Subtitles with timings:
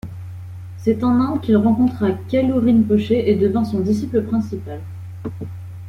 [0.79, 4.81] C'est en Inde qu'il rencontra Kalou Rinpoché et devint son disciple principal.